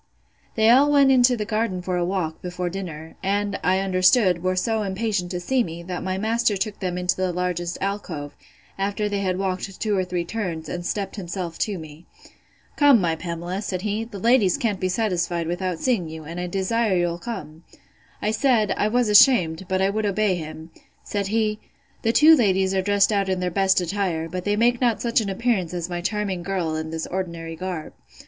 [0.55, 4.55] They all went into the garden for a walk, before dinner; and, I understood, were
[4.55, 8.35] so impatient to see me, that my master took them into the largest alcove,
[8.79, 12.07] after they had walked two or three turns, and stept himself to me.
[12.77, 16.47] Come, my Pamela, said he, the ladies can't be satisfied without seeing you, and I
[16.47, 17.63] desire you'll come.
[18.23, 20.71] I said, I was ashamed; but I would obey him.
[21.03, 21.59] Said he,
[22.01, 24.99] The two young ladies are dressed out in their best attire; but they make not
[24.99, 27.93] such an appearance as my charming girl in this ordinary garb.